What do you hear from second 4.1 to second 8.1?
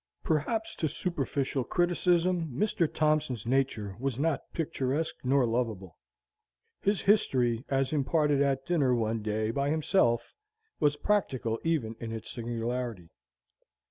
not picturesque nor lovable. His history, as